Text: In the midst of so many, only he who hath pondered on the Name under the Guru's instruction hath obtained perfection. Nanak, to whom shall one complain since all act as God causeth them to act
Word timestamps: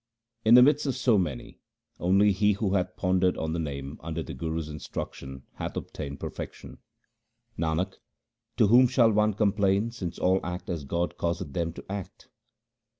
In 0.43 0.55
the 0.55 0.63
midst 0.63 0.87
of 0.87 0.95
so 0.95 1.19
many, 1.19 1.59
only 1.99 2.31
he 2.31 2.53
who 2.53 2.73
hath 2.73 2.95
pondered 2.97 3.37
on 3.37 3.53
the 3.53 3.59
Name 3.59 3.99
under 4.01 4.23
the 4.23 4.33
Guru's 4.33 4.67
instruction 4.67 5.43
hath 5.57 5.77
obtained 5.77 6.19
perfection. 6.19 6.79
Nanak, 7.55 7.97
to 8.57 8.65
whom 8.65 8.87
shall 8.87 9.11
one 9.11 9.35
complain 9.35 9.91
since 9.91 10.17
all 10.17 10.39
act 10.43 10.71
as 10.71 10.85
God 10.85 11.17
causeth 11.19 11.53
them 11.53 11.71
to 11.73 11.85
act 11.87 12.29